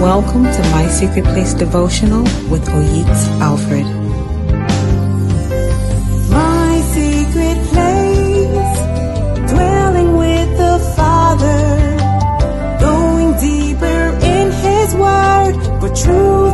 Welcome 0.00 0.44
to 0.44 0.62
My 0.72 0.88
Secret 0.88 1.24
Place 1.24 1.52
Devotional 1.52 2.22
with 2.48 2.66
Oyiks 2.68 3.28
Alfred. 3.38 3.84
My 6.30 6.80
secret 6.94 7.58
place, 7.68 8.78
dwelling 9.52 10.16
with 10.16 10.56
the 10.56 10.78
Father, 10.96 11.98
going 12.80 13.38
deeper 13.40 14.02
in 14.24 14.50
His 14.50 14.94
Word 14.94 15.54
for 15.80 15.94
truth 15.94 16.49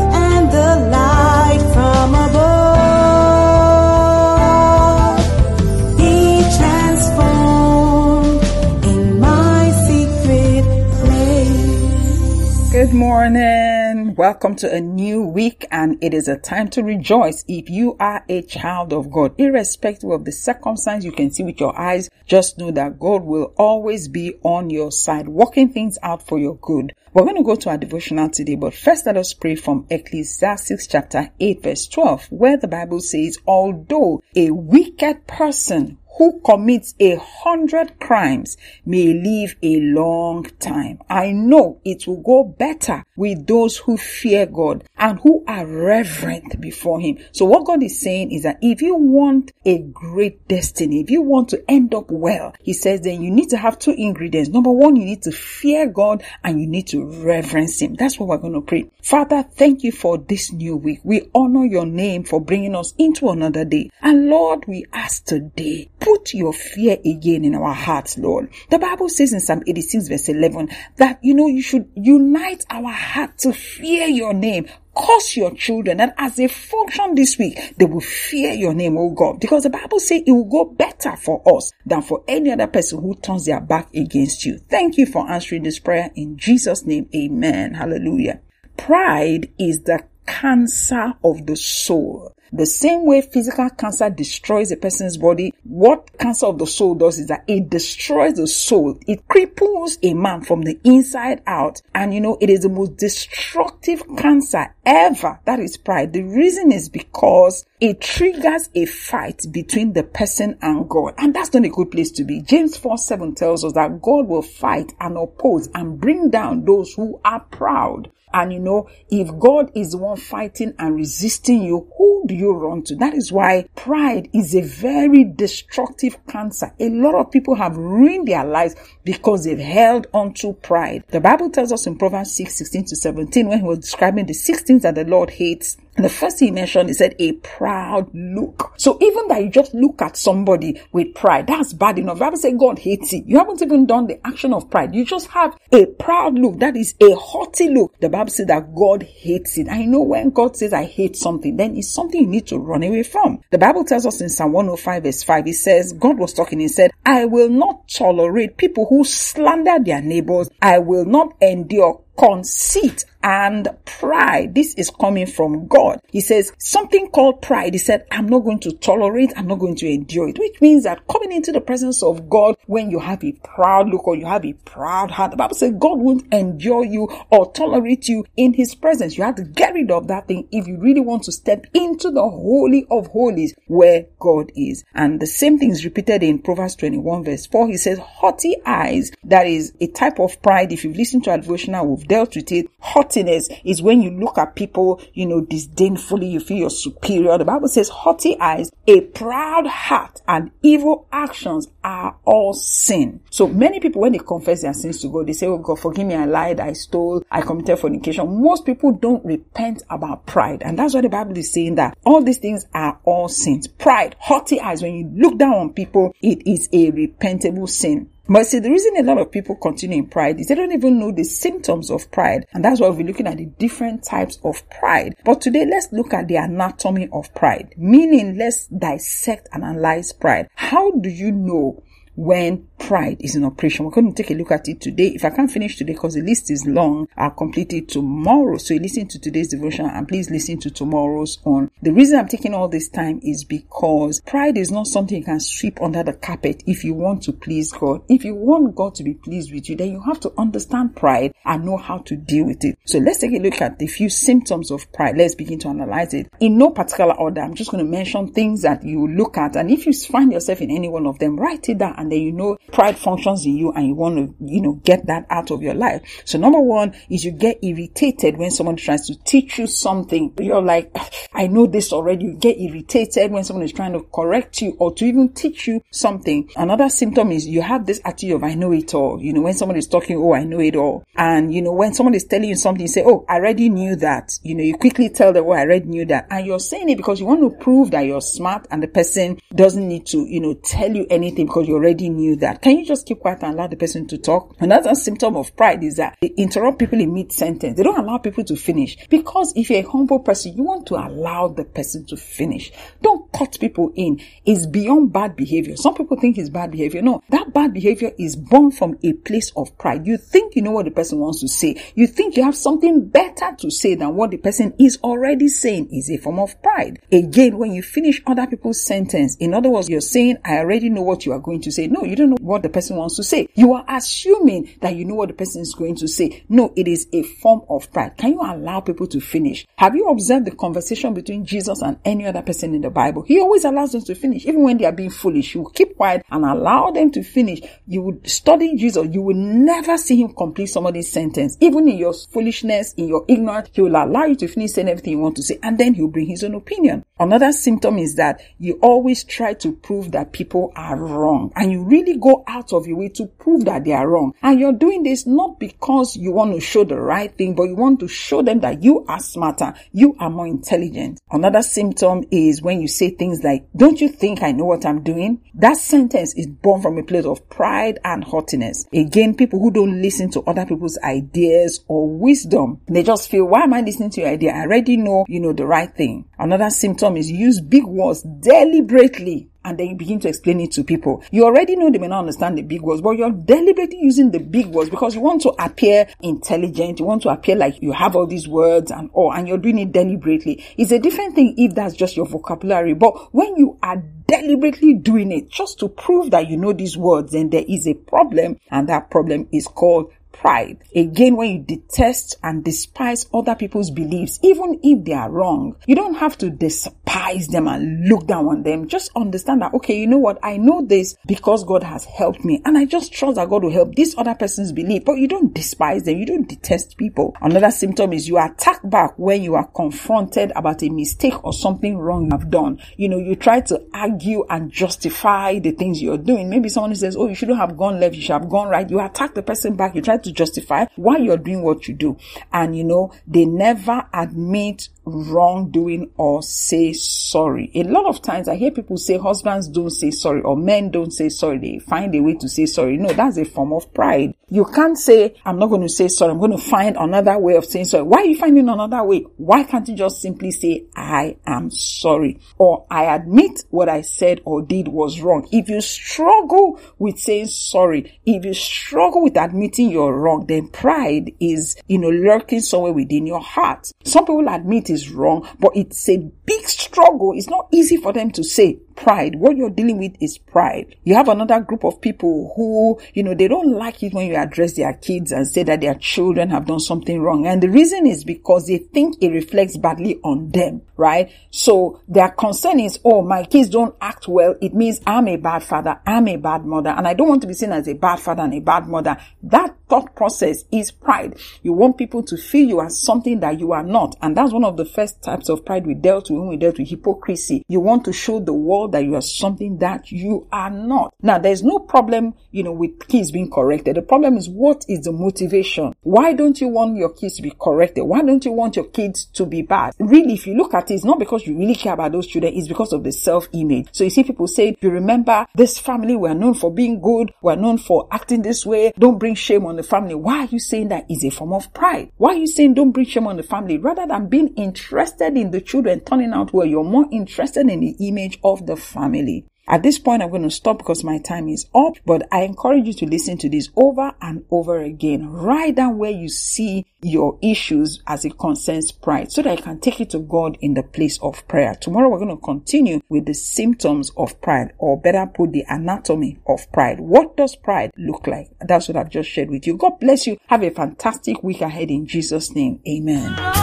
morning. 13.28 14.14
Welcome 14.14 14.54
to 14.56 14.72
a 14.72 14.80
new 14.80 15.22
week 15.22 15.66
and 15.72 15.98
it 16.00 16.14
is 16.14 16.28
a 16.28 16.38
time 16.38 16.68
to 16.68 16.84
rejoice 16.84 17.44
if 17.48 17.68
you 17.68 17.96
are 17.98 18.24
a 18.28 18.42
child 18.42 18.92
of 18.92 19.10
God. 19.10 19.34
Irrespective 19.36 20.10
of 20.10 20.24
the 20.24 20.30
circumstance 20.30 21.04
you 21.04 21.10
can 21.10 21.32
see 21.32 21.42
with 21.42 21.58
your 21.58 21.76
eyes, 21.76 22.08
just 22.24 22.56
know 22.56 22.70
that 22.70 23.00
God 23.00 23.24
will 23.24 23.52
always 23.58 24.06
be 24.06 24.34
on 24.44 24.70
your 24.70 24.92
side, 24.92 25.26
working 25.26 25.72
things 25.72 25.98
out 26.04 26.24
for 26.24 26.38
your 26.38 26.56
good. 26.58 26.94
We're 27.14 27.24
going 27.24 27.36
to 27.36 27.42
go 27.42 27.56
to 27.56 27.70
our 27.70 27.78
devotional 27.78 28.30
today, 28.30 28.54
but 28.54 28.74
first 28.74 29.06
let 29.06 29.16
us 29.16 29.34
pray 29.34 29.56
from 29.56 29.86
Ecclesiastes 29.90 30.86
chapter 30.86 31.30
8 31.40 31.64
verse 31.64 31.88
12, 31.88 32.26
where 32.26 32.56
the 32.56 32.68
Bible 32.68 33.00
says, 33.00 33.38
although 33.44 34.22
a 34.36 34.52
wicked 34.52 35.26
person 35.26 35.98
who 36.16 36.40
commits 36.44 36.94
a 36.98 37.16
hundred 37.16 37.98
crimes 38.00 38.56
may 38.84 39.12
live 39.12 39.56
a 39.62 39.80
long 39.80 40.44
time. 40.58 40.98
I 41.08 41.32
know 41.32 41.80
it 41.84 42.06
will 42.06 42.22
go 42.22 42.44
better 42.44 43.04
with 43.16 43.46
those 43.46 43.76
who 43.78 43.96
fear 43.96 44.46
God 44.46 44.84
and 44.96 45.18
who 45.20 45.44
are 45.46 45.66
reverent 45.66 46.60
before 46.60 47.00
Him. 47.00 47.18
So 47.32 47.44
what 47.44 47.66
God 47.66 47.82
is 47.82 48.00
saying 48.00 48.32
is 48.32 48.44
that 48.44 48.58
if 48.62 48.80
you 48.80 48.96
want 48.96 49.52
a 49.64 49.78
great 49.78 50.48
destiny, 50.48 51.00
if 51.00 51.10
you 51.10 51.22
want 51.22 51.50
to 51.50 51.62
end 51.70 51.94
up 51.94 52.10
well, 52.10 52.54
He 52.62 52.72
says 52.72 53.02
then 53.02 53.22
you 53.22 53.30
need 53.30 53.50
to 53.50 53.58
have 53.58 53.78
two 53.78 53.94
ingredients. 53.96 54.48
Number 54.48 54.70
one, 54.70 54.96
you 54.96 55.04
need 55.04 55.22
to 55.22 55.32
fear 55.32 55.86
God 55.86 56.22
and 56.42 56.60
you 56.60 56.66
need 56.66 56.86
to 56.88 57.04
reverence 57.22 57.80
Him. 57.80 57.94
That's 57.94 58.18
what 58.18 58.28
we're 58.28 58.38
going 58.38 58.54
to 58.54 58.60
pray. 58.60 58.90
Father, 59.02 59.42
thank 59.42 59.82
you 59.82 59.92
for 59.92 60.18
this 60.18 60.52
new 60.52 60.76
week. 60.76 61.00
We 61.04 61.30
honor 61.34 61.64
your 61.64 61.86
name 61.86 62.24
for 62.24 62.40
bringing 62.40 62.74
us 62.74 62.94
into 62.98 63.28
another 63.28 63.64
day. 63.64 63.90
And 64.00 64.26
Lord, 64.26 64.64
we 64.66 64.86
ask 64.92 65.24
today, 65.24 65.90
put 66.06 66.34
your 66.34 66.52
fear 66.52 66.98
again 67.04 67.44
in 67.44 67.56
our 67.56 67.74
hearts, 67.74 68.16
Lord. 68.16 68.48
The 68.70 68.78
Bible 68.78 69.08
says 69.08 69.32
in 69.32 69.40
Psalm 69.40 69.64
86 69.66 70.06
verse 70.06 70.28
11 70.28 70.68
that, 70.98 71.18
you 71.20 71.34
know, 71.34 71.48
you 71.48 71.60
should 71.60 71.90
unite 71.96 72.64
our 72.70 72.92
heart 72.92 73.38
to 73.38 73.52
fear 73.52 74.06
your 74.06 74.32
name. 74.32 74.68
Cause 74.94 75.36
your 75.36 75.52
children 75.54 76.00
and 76.00 76.12
as 76.16 76.36
they 76.36 76.46
function 76.46 77.16
this 77.16 77.36
week, 77.38 77.58
they 77.76 77.86
will 77.86 78.00
fear 78.00 78.52
your 78.52 78.72
name, 78.72 78.96
oh 78.96 79.10
God, 79.10 79.40
because 79.40 79.64
the 79.64 79.70
Bible 79.70 79.98
says 79.98 80.22
it 80.24 80.30
will 80.30 80.44
go 80.44 80.64
better 80.64 81.16
for 81.16 81.42
us 81.56 81.72
than 81.84 82.02
for 82.02 82.22
any 82.28 82.52
other 82.52 82.68
person 82.68 83.02
who 83.02 83.16
turns 83.16 83.44
their 83.44 83.60
back 83.60 83.92
against 83.92 84.46
you. 84.46 84.58
Thank 84.70 84.96
you 84.96 85.06
for 85.06 85.28
answering 85.28 85.64
this 85.64 85.80
prayer 85.80 86.12
in 86.14 86.38
Jesus' 86.38 86.86
name. 86.86 87.08
Amen. 87.14 87.74
Hallelujah. 87.74 88.40
Pride 88.76 89.52
is 89.58 89.82
the 89.82 90.04
cancer 90.26 91.14
of 91.24 91.46
the 91.46 91.56
soul. 91.56 92.35
The 92.52 92.66
same 92.66 93.06
way 93.06 93.22
physical 93.22 93.68
cancer 93.70 94.08
destroys 94.10 94.70
a 94.70 94.76
person's 94.76 95.16
body, 95.16 95.52
what 95.64 96.16
cancer 96.18 96.46
of 96.46 96.58
the 96.58 96.66
soul 96.66 96.94
does 96.94 97.18
is 97.18 97.26
that 97.26 97.44
it 97.46 97.70
destroys 97.70 98.34
the 98.34 98.46
soul. 98.46 98.98
It 99.06 99.26
cripples 99.28 99.98
a 100.02 100.14
man 100.14 100.42
from 100.42 100.62
the 100.62 100.78
inside 100.84 101.42
out. 101.46 101.82
And 101.94 102.14
you 102.14 102.20
know, 102.20 102.38
it 102.40 102.50
is 102.50 102.60
the 102.60 102.68
most 102.68 102.96
destructive 102.96 104.02
cancer 104.16 104.74
ever. 104.84 105.40
That 105.44 105.60
is 105.60 105.76
pride. 105.76 106.12
The 106.12 106.22
reason 106.22 106.72
is 106.72 106.88
because 106.88 107.64
it 107.80 108.00
triggers 108.00 108.70
a 108.74 108.86
fight 108.86 109.42
between 109.50 109.92
the 109.92 110.02
person 110.02 110.56
and 110.62 110.88
God. 110.88 111.14
And 111.18 111.34
that's 111.34 111.52
not 111.52 111.64
a 111.64 111.68
good 111.68 111.90
place 111.90 112.10
to 112.12 112.24
be. 112.24 112.42
James 112.42 112.76
4 112.76 112.96
7 112.98 113.34
tells 113.34 113.64
us 113.64 113.72
that 113.72 114.00
God 114.00 114.28
will 114.28 114.42
fight 114.42 114.94
and 115.00 115.16
oppose 115.16 115.68
and 115.74 116.00
bring 116.00 116.30
down 116.30 116.64
those 116.64 116.94
who 116.94 117.20
are 117.24 117.40
proud. 117.40 118.10
And 118.36 118.52
you 118.52 118.58
know, 118.58 118.86
if 119.10 119.36
God 119.38 119.72
is 119.74 119.92
the 119.92 119.96
one 119.96 120.18
fighting 120.18 120.74
and 120.78 120.94
resisting 120.94 121.62
you, 121.62 121.90
who 121.96 122.24
do 122.26 122.34
you 122.34 122.52
run 122.52 122.82
to? 122.82 122.94
That 122.94 123.14
is 123.14 123.32
why 123.32 123.66
pride 123.76 124.28
is 124.34 124.54
a 124.54 124.60
very 124.60 125.24
destructive 125.24 126.18
cancer. 126.26 126.70
A 126.78 126.90
lot 126.90 127.14
of 127.14 127.30
people 127.30 127.54
have 127.54 127.78
ruined 127.78 128.28
their 128.28 128.44
lives 128.44 128.76
because 129.04 129.44
they've 129.44 129.58
held 129.58 130.08
on 130.12 130.34
to 130.34 130.52
pride. 130.52 131.04
The 131.08 131.20
Bible 131.20 131.48
tells 131.48 131.72
us 131.72 131.86
in 131.86 131.96
Proverbs 131.96 132.36
6 132.36 132.54
16 132.54 132.84
to 132.84 132.96
17, 132.96 133.48
when 133.48 133.60
he 133.60 133.64
was 133.64 133.78
describing 133.78 134.26
the 134.26 134.34
six 134.34 134.60
things 134.60 134.82
that 134.82 134.96
the 134.96 135.04
Lord 135.04 135.30
hates, 135.30 135.78
the 136.04 136.08
first 136.08 136.38
thing 136.38 136.48
he 136.48 136.52
mentioned, 136.52 136.88
he 136.88 136.94
said 136.94 137.14
a 137.18 137.32
proud 137.32 138.10
look. 138.14 138.74
So 138.76 138.98
even 139.00 139.28
that 139.28 139.42
you 139.42 139.50
just 139.50 139.74
look 139.74 140.02
at 140.02 140.16
somebody 140.16 140.80
with 140.92 141.14
pride, 141.14 141.46
that's 141.46 141.72
bad 141.72 141.98
enough. 141.98 142.18
The 142.18 142.24
Bible 142.24 142.36
said 142.36 142.58
God 142.58 142.78
hates 142.78 143.12
it. 143.12 143.24
You 143.26 143.38
haven't 143.38 143.62
even 143.62 143.86
done 143.86 144.06
the 144.06 144.24
action 144.26 144.52
of 144.52 144.70
pride. 144.70 144.94
You 144.94 145.04
just 145.04 145.28
have 145.28 145.56
a 145.72 145.86
proud 145.86 146.38
look. 146.38 146.58
That 146.60 146.76
is 146.76 146.94
a 147.00 147.14
haughty 147.14 147.68
look. 147.68 147.98
The 148.00 148.08
Bible 148.08 148.30
says 148.30 148.46
that 148.46 148.74
God 148.74 149.02
hates 149.02 149.58
it. 149.58 149.68
I 149.68 149.84
know 149.84 150.02
when 150.02 150.30
God 150.30 150.56
says 150.56 150.72
I 150.72 150.84
hate 150.84 151.16
something, 151.16 151.56
then 151.56 151.76
it's 151.76 151.92
something 151.92 152.20
you 152.20 152.26
need 152.26 152.46
to 152.48 152.58
run 152.58 152.82
away 152.82 153.02
from. 153.02 153.42
The 153.50 153.58
Bible 153.58 153.84
tells 153.84 154.06
us 154.06 154.20
in 154.20 154.28
Psalm 154.28 154.52
105 154.52 155.02
verse 155.02 155.22
5, 155.22 155.46
it 155.46 155.54
says, 155.54 155.92
God 155.92 156.18
was 156.18 156.32
talking, 156.32 156.60
he 156.60 156.68
said, 156.68 156.90
I 157.04 157.24
will 157.24 157.48
not 157.48 157.88
tolerate 157.88 158.56
people 158.56 158.86
who 158.86 159.04
slander 159.04 159.78
their 159.82 160.02
neighbors. 160.02 160.48
I 160.60 160.78
will 160.78 161.04
not 161.04 161.34
endure 161.40 162.02
conceit 162.18 163.04
and 163.26 163.68
pride. 163.84 164.54
This 164.54 164.72
is 164.74 164.88
coming 164.88 165.26
from 165.26 165.66
God. 165.66 166.00
He 166.12 166.20
says 166.20 166.52
something 166.58 167.08
called 167.10 167.42
pride. 167.42 167.74
He 167.74 167.78
said, 167.78 168.06
I'm 168.12 168.26
not 168.26 168.44
going 168.44 168.60
to 168.60 168.70
tolerate, 168.70 169.32
I'm 169.36 169.48
not 169.48 169.58
going 169.58 169.74
to 169.76 169.88
endure 169.88 170.28
it, 170.28 170.38
which 170.38 170.60
means 170.60 170.84
that 170.84 171.06
coming 171.08 171.32
into 171.32 171.50
the 171.50 171.60
presence 171.60 172.04
of 172.04 172.30
God 172.30 172.56
when 172.66 172.88
you 172.88 173.00
have 173.00 173.24
a 173.24 173.32
proud 173.32 173.88
look 173.88 174.06
or 174.06 174.16
you 174.16 174.26
have 174.26 174.44
a 174.44 174.52
proud 174.52 175.10
heart, 175.10 175.32
the 175.32 175.36
Bible 175.36 175.56
says 175.56 175.72
God 175.76 175.98
won't 175.98 176.32
endure 176.32 176.84
you 176.84 177.08
or 177.30 177.50
tolerate 177.52 178.06
you 178.06 178.24
in 178.36 178.54
his 178.54 178.76
presence. 178.76 179.18
You 179.18 179.24
have 179.24 179.34
to 179.36 179.42
get 179.42 179.74
rid 179.74 179.90
of 179.90 180.06
that 180.06 180.28
thing 180.28 180.46
if 180.52 180.68
you 180.68 180.78
really 180.78 181.00
want 181.00 181.24
to 181.24 181.32
step 181.32 181.66
into 181.74 182.12
the 182.12 182.22
holy 182.22 182.86
of 182.92 183.08
holies 183.08 183.54
where 183.66 184.06
God 184.20 184.52
is. 184.54 184.84
And 184.94 185.18
the 185.18 185.26
same 185.26 185.58
thing 185.58 185.72
is 185.72 185.84
repeated 185.84 186.22
in 186.22 186.38
Proverbs 186.38 186.76
21 186.76 187.24
verse 187.24 187.46
4. 187.46 187.66
He 187.66 187.76
says, 187.76 187.98
haughty 187.98 188.54
eyes, 188.64 189.10
that 189.24 189.48
is 189.48 189.72
a 189.80 189.88
type 189.88 190.20
of 190.20 190.40
pride. 190.42 190.70
If 190.70 190.84
you've 190.84 190.96
listened 190.96 191.24
to 191.24 191.30
our 191.30 191.38
devotional, 191.38 191.88
we've 191.88 192.05
dealt 192.08 192.36
with 192.36 192.50
it. 192.52 192.68
Haughtiness 192.80 193.48
is 193.64 193.82
when 193.82 194.02
you 194.02 194.10
look 194.10 194.38
at 194.38 194.54
people, 194.56 195.00
you 195.14 195.26
know, 195.26 195.40
disdainfully, 195.40 196.26
you 196.26 196.40
feel 196.40 196.56
you're 196.56 196.70
superior. 196.70 197.38
The 197.38 197.44
Bible 197.44 197.68
says 197.68 197.88
haughty 197.88 198.38
eyes, 198.40 198.70
a 198.86 199.00
proud 199.00 199.66
heart 199.66 200.22
and 200.28 200.50
evil 200.62 201.06
actions 201.12 201.68
are 201.82 202.16
all 202.24 202.52
sin. 202.54 203.20
So 203.30 203.48
many 203.48 203.80
people, 203.80 204.02
when 204.02 204.12
they 204.12 204.18
confess 204.18 204.62
their 204.62 204.72
sins 204.72 205.00
to 205.02 205.08
God, 205.08 205.26
they 205.26 205.32
say, 205.32 205.46
Oh 205.46 205.58
God, 205.58 205.78
forgive 205.78 206.06
me, 206.06 206.14
I 206.14 206.24
lied, 206.24 206.60
I 206.60 206.72
stole, 206.72 207.24
I 207.30 207.42
committed 207.42 207.78
fornication. 207.78 208.42
Most 208.42 208.64
people 208.66 208.92
don't 208.92 209.24
repent 209.24 209.82
about 209.90 210.26
pride. 210.26 210.62
And 210.62 210.78
that's 210.78 210.94
why 210.94 211.00
the 211.00 211.08
Bible 211.08 211.36
is 211.36 211.52
saying 211.52 211.76
that 211.76 211.96
all 212.04 212.22
these 212.22 212.38
things 212.38 212.66
are 212.74 212.98
all 213.04 213.28
sins. 213.28 213.68
Pride, 213.68 214.16
haughty 214.18 214.60
eyes, 214.60 214.82
when 214.82 214.94
you 214.94 215.10
look 215.14 215.38
down 215.38 215.54
on 215.54 215.72
people, 215.72 216.14
it 216.20 216.46
is 216.46 216.68
a 216.72 216.90
repentable 216.92 217.68
sin. 217.68 218.10
But 218.28 218.46
see, 218.46 218.58
the 218.58 218.70
reason 218.70 218.96
a 218.96 219.02
lot 219.02 219.18
of 219.18 219.30
people 219.30 219.56
continue 219.56 219.98
in 219.98 220.08
pride 220.08 220.40
is 220.40 220.48
they 220.48 220.54
don't 220.54 220.72
even 220.72 220.98
know 220.98 221.12
the 221.12 221.24
symptoms 221.24 221.90
of 221.90 222.10
pride. 222.10 222.46
And 222.52 222.64
that's 222.64 222.80
why 222.80 222.88
we're 222.88 223.06
looking 223.06 223.26
at 223.26 223.36
the 223.36 223.46
different 223.46 224.04
types 224.04 224.38
of 224.44 224.68
pride. 224.70 225.16
But 225.24 225.40
today, 225.40 225.64
let's 225.64 225.92
look 225.92 226.12
at 226.12 226.28
the 226.28 226.36
anatomy 226.36 227.08
of 227.12 227.32
pride. 227.34 227.74
Meaning, 227.76 228.36
let's 228.36 228.66
dissect 228.66 229.48
and 229.52 229.64
analyze 229.64 230.12
pride. 230.12 230.48
How 230.54 230.90
do 230.90 231.08
you 231.08 231.30
know 231.30 231.82
when 232.16 232.66
pride 232.78 233.16
is 233.20 233.36
in 233.36 233.44
operation. 233.44 233.84
We're 233.84 233.92
going 233.92 234.12
to 234.12 234.22
take 234.22 234.30
a 234.30 234.34
look 234.34 234.50
at 234.50 234.68
it 234.68 234.80
today. 234.80 235.08
If 235.08 235.24
I 235.24 235.30
can't 235.30 235.50
finish 235.50 235.76
today 235.76 235.92
because 235.92 236.14
the 236.14 236.22
list 236.22 236.50
is 236.50 236.66
long, 236.66 237.08
I'll 237.16 237.30
complete 237.30 237.72
it 237.72 237.88
tomorrow. 237.88 238.58
So 238.58 238.74
listen 238.74 239.08
to 239.08 239.18
today's 239.18 239.48
devotion 239.48 239.86
and 239.86 240.06
please 240.06 240.30
listen 240.30 240.58
to 240.60 240.70
tomorrow's 240.70 241.38
on. 241.44 241.70
The 241.82 241.92
reason 241.92 242.18
I'm 242.18 242.28
taking 242.28 242.54
all 242.54 242.68
this 242.68 242.88
time 242.88 243.20
is 243.22 243.44
because 243.44 244.20
pride 244.20 244.56
is 244.56 244.70
not 244.70 244.86
something 244.86 245.18
you 245.18 245.24
can 245.24 245.40
sweep 245.40 245.80
under 245.82 246.02
the 246.02 246.12
carpet 246.12 246.62
if 246.66 246.84
you 246.84 246.94
want 246.94 247.22
to 247.24 247.32
please 247.32 247.72
God. 247.72 248.02
If 248.08 248.24
you 248.24 248.34
want 248.34 248.74
God 248.74 248.94
to 248.96 249.04
be 249.04 249.14
pleased 249.14 249.52
with 249.52 249.68
you, 249.68 249.76
then 249.76 249.90
you 249.90 250.00
have 250.02 250.20
to 250.20 250.32
understand 250.38 250.96
pride 250.96 251.34
and 251.44 251.64
know 251.64 251.76
how 251.76 251.98
to 251.98 252.16
deal 252.16 252.46
with 252.46 252.64
it. 252.64 252.78
So 252.86 252.98
let's 252.98 253.18
take 253.18 253.32
a 253.32 253.42
look 253.42 253.60
at 253.60 253.78
the 253.78 253.86
few 253.86 254.08
symptoms 254.08 254.70
of 254.70 254.90
pride. 254.92 255.16
Let's 255.16 255.34
begin 255.34 255.58
to 255.60 255.68
analyze 255.68 256.14
it 256.14 256.30
in 256.40 256.56
no 256.56 256.70
particular 256.70 257.14
order. 257.14 257.40
I'm 257.40 257.54
just 257.54 257.70
going 257.70 257.84
to 257.84 257.90
mention 257.90 258.32
things 258.32 258.62
that 258.62 258.84
you 258.84 259.06
look 259.08 259.36
at. 259.36 259.56
And 259.56 259.70
if 259.70 259.86
you 259.86 259.92
find 259.92 260.32
yourself 260.32 260.60
in 260.60 260.70
any 260.70 260.88
one 260.88 261.06
of 261.06 261.18
them, 261.18 261.36
write 261.36 261.68
it 261.68 261.78
down 261.78 262.05
and 262.06 262.12
then 262.12 262.20
you 262.20 262.32
know 262.32 262.56
pride 262.72 262.96
functions 262.96 263.44
in 263.44 263.56
you 263.56 263.72
and 263.72 263.86
you 263.88 263.94
want 263.94 264.16
to, 264.16 264.34
you 264.44 264.60
know, 264.60 264.74
get 264.84 265.06
that 265.06 265.26
out 265.28 265.50
of 265.50 265.60
your 265.60 265.74
life. 265.74 266.22
So 266.24 266.38
number 266.38 266.60
one 266.60 266.94
is 267.10 267.24
you 267.24 267.32
get 267.32 267.58
irritated 267.62 268.36
when 268.36 268.50
someone 268.50 268.76
tries 268.76 269.06
to 269.08 269.18
teach 269.24 269.58
you 269.58 269.66
something. 269.66 270.32
You're 270.38 270.62
like, 270.62 270.94
I 271.36 271.48
know 271.48 271.66
this 271.66 271.92
already. 271.92 272.24
You 272.24 272.32
get 272.32 272.58
irritated 272.58 273.30
when 273.30 273.44
someone 273.44 273.64
is 273.64 273.72
trying 273.72 273.92
to 273.92 274.00
correct 274.14 274.62
you 274.62 274.74
or 274.78 274.94
to 274.94 275.04
even 275.04 275.34
teach 275.34 275.68
you 275.68 275.82
something. 275.90 276.50
Another 276.56 276.88
symptom 276.88 277.30
is 277.30 277.46
you 277.46 277.60
have 277.60 277.84
this 277.84 278.00
attitude 278.06 278.36
of 278.36 278.44
I 278.44 278.54
know 278.54 278.72
it 278.72 278.94
all. 278.94 279.22
You 279.22 279.34
know, 279.34 279.42
when 279.42 279.52
someone 279.52 279.76
is 279.76 279.86
talking, 279.86 280.16
oh, 280.16 280.32
I 280.32 280.44
know 280.44 280.60
it 280.60 280.76
all. 280.76 281.04
And 281.14 281.52
you 281.52 281.60
know, 281.60 281.72
when 281.72 281.92
someone 281.92 282.14
is 282.14 282.24
telling 282.24 282.48
you 282.48 282.56
something, 282.56 282.80
you 282.80 282.88
say, 282.88 283.02
oh, 283.04 283.26
I 283.28 283.34
already 283.34 283.68
knew 283.68 283.96
that. 283.96 284.38
You 284.42 284.54
know, 284.54 284.62
you 284.62 284.78
quickly 284.78 285.10
tell 285.10 285.34
them, 285.34 285.44
oh, 285.46 285.52
I 285.52 285.60
already 285.60 285.84
knew 285.84 286.06
that. 286.06 286.26
And 286.30 286.46
you're 286.46 286.58
saying 286.58 286.88
it 286.88 286.96
because 286.96 287.20
you 287.20 287.26
want 287.26 287.40
to 287.42 287.50
prove 287.62 287.90
that 287.90 288.06
you're 288.06 288.22
smart 288.22 288.66
and 288.70 288.82
the 288.82 288.88
person 288.88 289.38
doesn't 289.54 289.86
need 289.86 290.06
to, 290.06 290.24
you 290.26 290.40
know, 290.40 290.54
tell 290.54 290.90
you 290.90 291.06
anything 291.10 291.44
because 291.44 291.68
you 291.68 291.74
already 291.74 292.08
knew 292.08 292.36
that. 292.36 292.62
Can 292.62 292.78
you 292.78 292.86
just 292.86 293.06
keep 293.06 293.20
quiet 293.20 293.42
and 293.42 293.52
allow 293.52 293.66
the 293.66 293.76
person 293.76 294.06
to 294.08 294.16
talk? 294.16 294.56
Another 294.58 294.94
symptom 294.94 295.36
of 295.36 295.54
pride 295.54 295.84
is 295.84 295.96
that 295.96 296.16
they 296.22 296.28
interrupt 296.28 296.78
people 296.78 296.98
in 296.98 297.12
mid 297.12 297.30
sentence. 297.30 297.76
They 297.76 297.82
don't 297.82 297.98
allow 297.98 298.16
people 298.18 298.44
to 298.44 298.56
finish 298.56 298.96
because 299.10 299.52
if 299.54 299.68
you're 299.68 299.80
a 299.80 299.90
humble 299.90 300.20
person, 300.20 300.56
you 300.56 300.62
want 300.62 300.86
to 300.86 300.94
allow 300.94 301.25
the 301.26 301.64
person 301.64 302.04
to 302.06 302.16
finish. 302.16 302.72
Don't 303.02 303.30
cut 303.32 303.58
people 303.60 303.92
in. 303.94 304.20
It's 304.44 304.66
beyond 304.66 305.12
bad 305.12 305.36
behavior. 305.36 305.76
Some 305.76 305.94
people 305.94 306.18
think 306.18 306.38
it's 306.38 306.50
bad 306.50 306.70
behavior. 306.70 307.02
No, 307.02 307.22
that 307.30 307.52
bad 307.52 307.74
behavior 307.74 308.12
is 308.18 308.36
born 308.36 308.70
from 308.70 308.98
a 309.02 309.12
place 309.12 309.52
of 309.56 309.76
pride. 309.78 310.06
You 310.06 310.16
think 310.16 310.54
you 310.54 310.62
know 310.62 310.70
what 310.70 310.84
the 310.84 310.90
person 310.90 311.18
wants 311.18 311.40
to 311.40 311.48
say. 311.48 311.82
You 311.94 312.06
think 312.06 312.36
you 312.36 312.44
have 312.44 312.56
something 312.56 313.08
better 313.08 313.54
to 313.58 313.70
say 313.70 313.94
than 313.94 314.14
what 314.14 314.30
the 314.30 314.36
person 314.36 314.74
is 314.78 314.98
already 315.02 315.48
saying 315.48 315.88
is 315.92 316.10
a 316.10 316.16
form 316.16 316.38
of 316.38 316.60
pride. 316.62 317.00
Again, 317.10 317.58
when 317.58 317.72
you 317.72 317.82
finish 317.82 318.22
other 318.26 318.46
people's 318.46 318.80
sentence, 318.80 319.36
in 319.36 319.52
other 319.54 319.70
words, 319.70 319.88
you're 319.88 320.00
saying, 320.00 320.36
I 320.44 320.58
already 320.58 320.88
know 320.88 321.02
what 321.02 321.26
you 321.26 321.32
are 321.32 321.40
going 321.40 321.62
to 321.62 321.72
say. 321.72 321.88
No, 321.88 322.04
you 322.04 322.16
don't 322.16 322.30
know 322.30 322.36
what 322.40 322.62
the 322.62 322.68
person 322.68 322.96
wants 322.96 323.16
to 323.16 323.24
say. 323.24 323.48
You 323.54 323.74
are 323.74 323.84
assuming 323.88 324.70
that 324.80 324.94
you 324.94 325.04
know 325.04 325.14
what 325.14 325.28
the 325.28 325.34
person 325.34 325.62
is 325.62 325.74
going 325.74 325.96
to 325.96 326.08
say. 326.08 326.44
No, 326.48 326.72
it 326.76 326.86
is 326.86 327.08
a 327.12 327.22
form 327.22 327.62
of 327.68 327.92
pride. 327.92 328.16
Can 328.16 328.32
you 328.32 328.40
allow 328.40 328.80
people 328.80 329.06
to 329.08 329.20
finish? 329.20 329.66
Have 329.76 329.94
you 329.94 330.08
observed 330.08 330.46
the 330.46 330.52
conversation 330.52 331.14
between 331.16 331.44
Jesus 331.44 331.82
and 331.82 331.98
any 332.04 332.26
other 332.26 332.42
person 332.42 332.74
in 332.74 332.82
the 332.82 332.90
Bible? 332.90 333.22
He 333.22 333.40
always 333.40 333.64
allows 333.64 333.92
them 333.92 334.02
to 334.02 334.14
finish, 334.14 334.46
even 334.46 334.62
when 334.62 334.78
they 334.78 334.84
are 334.84 334.92
being 334.92 335.10
foolish. 335.10 335.56
You 335.56 335.68
keep 335.74 335.96
quiet 335.96 336.24
and 336.30 336.44
allow 336.44 336.92
them 336.92 337.10
to 337.10 337.24
finish. 337.24 337.60
You 337.88 338.02
would 338.02 338.30
study 338.30 338.76
Jesus. 338.76 339.08
You 339.10 339.22
will 339.22 339.36
never 339.36 339.98
see 339.98 340.22
him 340.22 340.32
complete 340.32 340.66
somebody's 340.66 341.10
sentence. 341.10 341.56
Even 341.60 341.88
in 341.88 341.98
your 341.98 342.12
foolishness, 342.12 342.94
in 342.94 343.08
your 343.08 343.24
ignorance, 343.26 343.70
he 343.72 343.80
will 343.82 343.96
allow 343.96 344.24
you 344.24 344.36
to 344.36 344.46
finish 344.46 344.72
saying 344.72 344.88
everything 344.88 345.14
you 345.14 345.18
want 345.18 345.36
to 345.36 345.42
say 345.42 345.58
and 345.62 345.78
then 345.78 345.94
he'll 345.94 346.08
bring 346.08 346.26
his 346.26 346.44
own 346.44 346.54
opinion. 346.54 347.04
Another 347.18 347.52
symptom 347.52 347.98
is 347.98 348.16
that 348.16 348.42
you 348.58 348.78
always 348.82 349.24
try 349.24 349.54
to 349.54 349.72
prove 349.72 350.12
that 350.12 350.32
people 350.32 350.72
are 350.76 350.96
wrong 350.96 351.52
and 351.56 351.72
you 351.72 351.82
really 351.82 352.16
go 352.16 352.44
out 352.46 352.72
of 352.72 352.86
your 352.86 352.98
way 352.98 353.08
to 353.08 353.26
prove 353.26 353.64
that 353.64 353.84
they 353.84 353.92
are 353.92 354.08
wrong. 354.08 354.34
And 354.42 354.60
you're 354.60 354.72
doing 354.72 355.02
this 355.02 355.26
not 355.26 355.58
because 355.58 356.16
you 356.16 356.32
want 356.32 356.54
to 356.54 356.60
show 356.60 356.84
the 356.84 357.00
right 357.00 357.34
thing, 357.36 357.54
but 357.54 357.64
you 357.64 357.74
want 357.74 358.00
to 358.00 358.08
show 358.08 358.42
them 358.42 358.60
that 358.60 358.82
you 358.82 359.04
are 359.06 359.20
smarter, 359.20 359.74
you 359.92 360.14
are 360.18 360.30
more 360.30 360.46
intelligent. 360.46 361.05
Another 361.30 361.62
symptom 361.62 362.24
is 362.30 362.62
when 362.62 362.80
you 362.80 362.88
say 362.88 363.10
things 363.10 363.42
like, 363.42 363.66
don't 363.76 364.00
you 364.00 364.08
think 364.08 364.42
I 364.42 364.52
know 364.52 364.64
what 364.64 364.84
I'm 364.84 365.02
doing? 365.02 365.42
That 365.54 365.76
sentence 365.76 366.34
is 366.34 366.46
born 366.46 366.82
from 366.82 366.98
a 366.98 367.02
place 367.02 367.24
of 367.24 367.48
pride 367.48 367.98
and 368.04 368.24
haughtiness. 368.24 368.86
Again, 368.92 369.34
people 369.34 369.60
who 369.60 369.70
don't 369.70 370.02
listen 370.02 370.30
to 370.30 370.42
other 370.42 370.66
people's 370.66 370.98
ideas 371.04 371.84
or 371.88 372.08
wisdom, 372.08 372.80
they 372.88 373.02
just 373.02 373.30
feel, 373.30 373.44
why 373.44 373.62
am 373.62 373.74
I 373.74 373.80
listening 373.80 374.10
to 374.10 374.20
your 374.22 374.30
idea? 374.30 374.52
I 374.52 374.62
already 374.62 374.96
know, 374.96 375.24
you 375.28 375.40
know, 375.40 375.52
the 375.52 375.66
right 375.66 375.94
thing. 375.94 376.28
Another 376.38 376.70
symptom 376.70 377.16
is 377.16 377.30
use 377.30 377.60
big 377.60 377.84
words 377.84 378.22
deliberately 378.22 379.50
and 379.66 379.76
then 379.76 379.88
you 379.88 379.96
begin 379.96 380.20
to 380.20 380.28
explain 380.28 380.60
it 380.60 380.70
to 380.72 380.84
people. 380.84 381.22
You 381.32 381.44
already 381.44 381.74
know 381.74 381.90
they 381.90 381.98
may 381.98 382.06
not 382.06 382.20
understand 382.20 382.56
the 382.56 382.62
big 382.62 382.82
words, 382.82 383.02
but 383.02 383.18
you're 383.18 383.32
deliberately 383.32 383.98
using 384.00 384.30
the 384.30 384.38
big 384.38 384.66
words 384.66 384.88
because 384.90 385.16
you 385.16 385.20
want 385.20 385.42
to 385.42 385.50
appear 385.62 386.06
intelligent. 386.22 387.00
You 387.00 387.04
want 387.04 387.22
to 387.22 387.30
appear 387.30 387.56
like 387.56 387.82
you 387.82 387.90
have 387.90 388.14
all 388.14 388.28
these 388.28 388.46
words 388.46 388.92
and 388.92 389.10
all, 389.12 389.32
and 389.32 389.48
you're 389.48 389.58
doing 389.58 389.80
it 389.80 389.90
deliberately. 389.90 390.64
It's 390.78 390.92
a 390.92 391.00
different 391.00 391.34
thing 391.34 391.56
if 391.58 391.74
that's 391.74 391.96
just 391.96 392.16
your 392.16 392.26
vocabulary. 392.26 392.94
But 392.94 393.34
when 393.34 393.56
you 393.56 393.76
are 393.82 394.00
deliberately 394.28 394.94
doing 394.94 395.32
it 395.32 395.50
just 395.50 395.80
to 395.80 395.88
prove 395.88 396.30
that 396.30 396.48
you 396.48 396.56
know 396.56 396.72
these 396.72 396.96
words, 396.96 397.32
then 397.32 397.50
there 397.50 397.64
is 397.68 397.88
a 397.88 397.94
problem, 397.94 398.58
and 398.70 398.88
that 398.88 399.10
problem 399.10 399.48
is 399.52 399.66
called 399.66 400.12
pride. 400.40 400.78
Again, 400.94 401.36
when 401.36 401.50
you 401.50 401.58
detest 401.60 402.36
and 402.42 402.64
despise 402.64 403.26
other 403.32 403.54
people's 403.54 403.90
beliefs, 403.90 404.38
even 404.42 404.80
if 404.82 405.04
they 405.04 405.12
are 405.12 405.30
wrong, 405.30 405.76
you 405.86 405.94
don't 405.94 406.14
have 406.14 406.38
to 406.38 406.50
despise 406.50 407.48
them 407.48 407.68
and 407.68 408.08
look 408.08 408.26
down 408.26 408.46
on 408.46 408.62
them. 408.62 408.88
Just 408.88 409.10
understand 409.16 409.62
that, 409.62 409.74
okay, 409.74 409.98
you 409.98 410.06
know 410.06 410.18
what? 410.18 410.38
I 410.42 410.56
know 410.56 410.84
this 410.84 411.16
because 411.26 411.64
God 411.64 411.82
has 411.82 412.04
helped 412.04 412.44
me 412.44 412.62
and 412.64 412.76
I 412.76 412.84
just 412.84 413.12
trust 413.12 413.36
that 413.36 413.48
God 413.48 413.64
will 413.64 413.72
help 413.72 413.94
this 413.94 414.14
other 414.16 414.34
person's 414.34 414.72
belief, 414.72 415.04
but 415.04 415.18
you 415.18 415.28
don't 415.28 415.54
despise 415.54 416.04
them. 416.04 416.18
You 416.18 416.26
don't 416.26 416.48
detest 416.48 416.96
people. 416.96 417.34
Another 417.40 417.70
symptom 417.70 418.12
is 418.12 418.28
you 418.28 418.38
attack 418.38 418.80
back 418.84 419.18
when 419.18 419.42
you 419.42 419.54
are 419.54 419.66
confronted 419.66 420.52
about 420.54 420.82
a 420.82 420.88
mistake 420.88 421.44
or 421.44 421.52
something 421.52 421.98
wrong 421.98 422.26
you 422.26 422.30
have 422.30 422.50
done. 422.50 422.80
You 422.96 423.08
know, 423.08 423.18
you 423.18 423.36
try 423.36 423.60
to 423.62 423.82
argue 423.94 424.44
and 424.48 424.70
justify 424.70 425.58
the 425.58 425.72
things 425.72 426.02
you're 426.02 426.18
doing. 426.18 426.48
Maybe 426.50 426.68
someone 426.68 426.94
says, 426.94 427.16
oh, 427.16 427.28
you 427.28 427.34
shouldn't 427.34 427.58
have 427.58 427.76
gone 427.76 428.00
left. 428.00 428.14
You 428.14 428.22
should 428.22 428.32
have 428.32 428.48
gone 428.48 428.68
right. 428.68 428.88
You 428.88 429.00
attack 429.00 429.34
the 429.34 429.42
person 429.42 429.76
back. 429.76 429.94
You 429.94 430.02
try 430.02 430.18
to 430.18 430.25
to 430.26 430.32
justify 430.32 430.86
why 430.96 431.16
you're 431.16 431.36
doing 431.36 431.62
what 431.62 431.88
you 431.88 431.94
do. 431.94 432.18
And 432.52 432.76
you 432.76 432.84
know, 432.84 433.12
they 433.26 433.44
never 433.44 434.06
admit 434.12 434.88
wrongdoing 435.06 436.10
or 436.16 436.42
say 436.42 436.92
sorry. 436.92 437.70
A 437.74 437.84
lot 437.84 438.06
of 438.06 438.20
times 438.20 438.48
I 438.48 438.56
hear 438.56 438.72
people 438.72 438.96
say 438.96 439.16
husbands 439.16 439.68
don't 439.68 439.90
say 439.90 440.10
sorry 440.10 440.42
or 440.42 440.56
men 440.56 440.90
don't 440.90 441.12
say 441.12 441.28
sorry. 441.28 441.58
They 441.58 441.78
find 441.78 442.14
a 442.14 442.20
way 442.20 442.34
to 442.34 442.48
say 442.48 442.66
sorry. 442.66 442.96
No, 442.98 443.12
that's 443.12 443.38
a 443.38 443.44
form 443.44 443.72
of 443.72 443.92
pride. 443.94 444.34
You 444.48 444.64
can't 444.64 444.98
say, 444.98 445.34
I'm 445.44 445.58
not 445.58 445.68
going 445.68 445.82
to 445.82 445.88
say 445.88 446.08
sorry. 446.08 446.32
I'm 446.32 446.38
going 446.38 446.52
to 446.52 446.58
find 446.58 446.96
another 446.96 447.38
way 447.38 447.54
of 447.56 447.64
saying 447.64 447.86
sorry. 447.86 448.04
Why 448.04 448.18
are 448.22 448.24
you 448.26 448.36
finding 448.36 448.68
another 448.68 449.02
way? 449.02 449.20
Why 449.36 449.64
can't 449.64 449.88
you 449.88 449.94
just 449.94 450.20
simply 450.20 450.50
say, 450.50 450.86
I 450.94 451.36
am 451.46 451.70
sorry 451.70 452.40
or 452.58 452.86
I 452.90 453.04
admit 453.14 453.60
what 453.70 453.88
I 453.88 454.02
said 454.02 454.40
or 454.44 454.62
did 454.62 454.88
was 454.88 455.20
wrong? 455.20 455.48
If 455.52 455.68
you 455.68 455.80
struggle 455.80 456.80
with 456.98 457.18
saying 457.18 457.46
sorry, 457.46 458.20
if 458.26 458.44
you 458.44 458.54
struggle 458.54 459.22
with 459.22 459.36
admitting 459.36 459.90
you're 459.90 460.15
wrong, 460.16 460.46
then 460.46 460.68
pride 460.68 461.32
is, 461.40 461.76
you 461.86 461.98
know, 461.98 462.10
lurking 462.10 462.60
somewhere 462.60 462.92
within 462.92 463.26
your 463.26 463.40
heart. 463.40 463.92
Some 464.04 464.24
people 464.24 464.48
admit 464.48 464.90
is 464.90 465.10
wrong, 465.10 465.48
but 465.58 465.72
it's 465.74 466.08
a 466.08 466.18
big 466.18 466.68
struggle. 466.68 467.32
It's 467.36 467.48
not 467.48 467.68
easy 467.72 467.96
for 467.96 468.12
them 468.12 468.30
to 468.32 468.44
say 468.44 468.78
pride. 468.96 469.36
What 469.36 469.56
you're 469.56 469.70
dealing 469.70 469.98
with 469.98 470.16
is 470.20 470.38
pride. 470.38 470.96
You 471.04 471.14
have 471.14 471.28
another 471.28 471.60
group 471.60 471.84
of 471.84 472.00
people 472.00 472.52
who, 472.56 472.98
you 473.14 473.22
know, 473.22 473.34
they 473.34 473.48
don't 473.48 473.72
like 473.72 474.02
it 474.02 474.14
when 474.14 474.26
you 474.26 474.36
address 474.36 474.72
their 474.74 474.94
kids 474.94 475.32
and 475.32 475.46
say 475.46 475.62
that 475.64 475.80
their 475.80 475.94
children 475.94 476.50
have 476.50 476.66
done 476.66 476.80
something 476.80 477.20
wrong. 477.20 477.46
And 477.46 477.62
the 477.62 477.70
reason 477.70 478.06
is 478.06 478.24
because 478.24 478.66
they 478.66 478.78
think 478.78 479.16
it 479.20 479.28
reflects 479.28 479.76
badly 479.76 480.18
on 480.24 480.50
them, 480.50 480.82
right? 480.96 481.30
So 481.50 482.00
their 482.08 482.30
concern 482.30 482.80
is, 482.80 482.98
oh, 483.04 483.22
my 483.22 483.44
kids 483.44 483.68
don't 483.68 483.94
act 484.00 484.26
well. 484.28 484.56
It 484.60 484.74
means 484.74 485.00
I'm 485.06 485.28
a 485.28 485.36
bad 485.36 485.62
father. 485.62 486.00
I'm 486.06 486.26
a 486.28 486.36
bad 486.36 486.64
mother. 486.64 486.90
And 486.90 487.06
I 487.06 487.14
don't 487.14 487.28
want 487.28 487.42
to 487.42 487.48
be 487.48 487.54
seen 487.54 487.72
as 487.72 487.88
a 487.88 487.94
bad 487.94 488.20
father 488.20 488.42
and 488.42 488.54
a 488.54 488.60
bad 488.60 488.88
mother. 488.88 489.16
That 489.42 489.76
thought 489.88 490.14
process 490.16 490.64
is 490.72 490.90
pride. 490.90 491.38
You 491.62 491.72
want 491.72 491.98
people 491.98 492.22
to 492.24 492.36
feel 492.36 492.68
you 492.68 492.80
as 492.80 493.00
something 493.00 493.40
that 493.40 493.60
you 493.60 493.72
are 493.72 493.82
not. 493.82 494.16
And 494.20 494.36
that's 494.36 494.52
one 494.52 494.64
of 494.64 494.76
the 494.76 494.84
first 494.84 495.22
types 495.22 495.48
of 495.48 495.64
pride 495.64 495.86
we 495.86 495.94
dealt 495.94 496.30
with 496.30 496.40
when 496.40 496.48
we 496.48 496.56
dealt 496.56 496.78
with 496.78 496.88
hypocrisy. 496.88 497.64
You 497.68 497.80
want 497.80 498.04
to 498.06 498.12
show 498.12 498.40
the 498.40 498.52
world 498.52 498.85
that 498.88 499.04
you 499.04 499.14
are 499.14 499.22
something 499.22 499.78
that 499.78 500.10
you 500.12 500.46
are 500.52 500.70
not. 500.70 501.14
Now, 501.22 501.38
there's 501.38 501.62
no 501.62 501.78
problem, 501.78 502.34
you 502.50 502.62
know, 502.62 502.72
with 502.72 503.06
kids 503.08 503.30
being 503.30 503.50
corrected. 503.50 503.96
The 503.96 504.02
problem 504.02 504.36
is 504.36 504.48
what 504.48 504.84
is 504.88 505.00
the 505.02 505.12
motivation? 505.12 505.94
Why 506.02 506.32
don't 506.32 506.60
you 506.60 506.68
want 506.68 506.96
your 506.96 507.12
kids 507.12 507.36
to 507.36 507.42
be 507.42 507.52
corrected? 507.60 508.04
Why 508.04 508.22
don't 508.22 508.44
you 508.44 508.52
want 508.52 508.76
your 508.76 508.86
kids 508.86 509.26
to 509.34 509.46
be 509.46 509.62
bad? 509.62 509.94
Really, 509.98 510.34
if 510.34 510.46
you 510.46 510.54
look 510.54 510.74
at 510.74 510.90
it, 510.90 510.94
it's 510.94 511.04
not 511.04 511.18
because 511.18 511.46
you 511.46 511.58
really 511.58 511.74
care 511.74 511.94
about 511.94 512.12
those 512.12 512.26
children, 512.26 512.54
it's 512.54 512.68
because 512.68 512.92
of 512.92 513.04
the 513.04 513.12
self-image. 513.12 513.88
So 513.92 514.04
you 514.04 514.10
see 514.10 514.24
people 514.24 514.46
say, 514.46 514.76
you 514.80 514.90
remember 514.90 515.46
this 515.54 515.78
family, 515.78 516.16
we're 516.16 516.34
known 516.34 516.54
for 516.54 516.72
being 516.72 517.00
good, 517.00 517.32
we're 517.42 517.56
known 517.56 517.78
for 517.78 518.08
acting 518.10 518.42
this 518.42 518.64
way, 518.64 518.92
don't 518.98 519.18
bring 519.18 519.34
shame 519.34 519.66
on 519.66 519.76
the 519.76 519.82
family. 519.82 520.14
Why 520.14 520.40
are 520.40 520.46
you 520.46 520.58
saying 520.58 520.88
that 520.88 521.06
is 521.10 521.24
a 521.24 521.30
form 521.30 521.52
of 521.52 521.72
pride? 521.74 522.12
Why 522.16 522.34
are 522.34 522.38
you 522.38 522.46
saying 522.46 522.74
don't 522.74 522.92
bring 522.92 523.06
shame 523.06 523.26
on 523.26 523.36
the 523.36 523.42
family? 523.42 523.78
Rather 523.78 524.06
than 524.06 524.28
being 524.28 524.54
interested 524.54 525.36
in 525.36 525.50
the 525.50 525.60
children 525.60 526.00
turning 526.00 526.32
out 526.32 526.52
well, 526.52 526.66
you're 526.66 526.84
more 526.84 527.06
interested 527.10 527.68
in 527.68 527.80
the 527.80 527.96
image 528.00 528.38
of 528.44 528.66
the 528.66 528.75
family. 528.76 529.46
At 529.68 529.82
this 529.82 529.98
point, 529.98 530.22
I'm 530.22 530.30
going 530.30 530.42
to 530.42 530.50
stop 530.50 530.78
because 530.78 531.02
my 531.02 531.18
time 531.18 531.48
is 531.48 531.66
up, 531.74 531.94
but 532.04 532.28
I 532.30 532.42
encourage 532.42 532.86
you 532.86 532.92
to 532.94 533.06
listen 533.06 533.36
to 533.38 533.48
this 533.48 533.68
over 533.74 534.12
and 534.22 534.44
over 534.48 534.78
again. 534.78 535.28
Write 535.28 535.74
down 535.74 535.98
where 535.98 536.12
you 536.12 536.28
see 536.28 536.86
your 537.02 537.36
issues 537.42 538.00
as 538.06 538.24
it 538.24 538.38
concerns 538.38 538.92
pride 538.92 539.32
so 539.32 539.42
that 539.42 539.58
you 539.58 539.64
can 539.64 539.80
take 539.80 540.00
it 540.00 540.10
to 540.10 540.20
God 540.20 540.56
in 540.60 540.74
the 540.74 540.84
place 540.84 541.18
of 541.20 541.46
prayer. 541.48 541.74
Tomorrow, 541.74 542.08
we're 542.08 542.20
going 542.20 542.36
to 542.36 542.42
continue 542.42 543.00
with 543.08 543.26
the 543.26 543.34
symptoms 543.34 544.12
of 544.16 544.40
pride, 544.40 544.72
or 544.78 545.00
better 545.00 545.26
put, 545.26 545.50
the 545.50 545.64
anatomy 545.68 546.38
of 546.46 546.70
pride. 546.72 547.00
What 547.00 547.36
does 547.36 547.56
pride 547.56 547.90
look 547.96 548.28
like? 548.28 548.50
That's 548.60 548.86
what 548.86 548.96
I've 548.96 549.10
just 549.10 549.28
shared 549.28 549.50
with 549.50 549.66
you. 549.66 549.76
God 549.76 549.98
bless 549.98 550.28
you. 550.28 550.38
Have 550.46 550.62
a 550.62 550.70
fantastic 550.70 551.42
week 551.42 551.60
ahead 551.60 551.90
in 551.90 552.06
Jesus' 552.06 552.54
name. 552.54 552.80
Amen. 552.88 553.55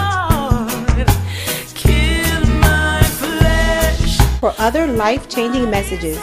For 4.43 4.53
other 4.57 4.87
life 4.87 5.29
changing 5.29 5.69
messages, 5.71 6.19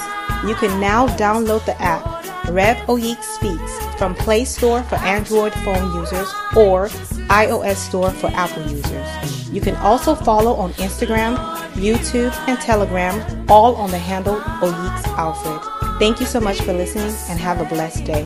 You 0.46 0.54
can 0.54 0.80
now 0.80 1.06
download 1.16 1.64
the 1.66 1.80
app 1.80 2.02
Rev 2.48 2.76
Oyiks 2.86 3.24
Speaks 3.24 3.72
from 3.96 4.14
Play 4.14 4.44
Store 4.44 4.82
for 4.84 4.96
Android 4.96 5.52
phone 5.64 5.94
users 5.94 6.28
or 6.56 6.88
iOS 7.28 7.76
Store 7.76 8.10
for 8.10 8.28
Apple 8.28 8.62
users. 8.62 9.50
You 9.50 9.60
can 9.60 9.76
also 9.76 10.14
follow 10.14 10.54
on 10.54 10.72
Instagram, 10.74 11.36
YouTube, 11.74 12.32
and 12.48 12.58
Telegram, 12.58 13.46
all 13.50 13.76
on 13.76 13.90
the 13.90 13.98
handle 13.98 14.36
Oyiks 14.36 15.06
Alfred. 15.18 15.60
Thank 15.98 16.20
you 16.20 16.26
so 16.26 16.40
much 16.40 16.60
for 16.62 16.72
listening 16.72 17.14
and 17.28 17.38
have 17.38 17.60
a 17.60 17.64
blessed 17.66 18.04
day. 18.04 18.24